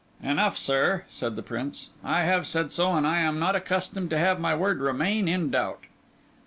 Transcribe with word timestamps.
"Enough, 0.23 0.57
sir," 0.57 1.03
said 1.11 1.35
the 1.35 1.43
Prince; 1.43 1.89
"I 2.03 2.21
have 2.23 2.47
said 2.47 2.71
so, 2.71 2.93
and 2.95 3.05
I 3.05 3.19
am 3.19 3.37
not 3.37 3.55
accustomed 3.55 4.09
to 4.09 4.17
have 4.17 4.39
my 4.39 4.55
word 4.55 4.79
remain 4.79 5.27
in 5.27 5.51
doubt." 5.51 5.83